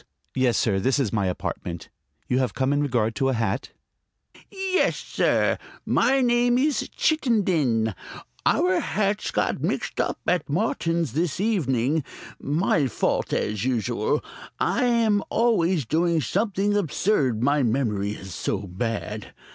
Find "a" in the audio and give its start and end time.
3.29-3.33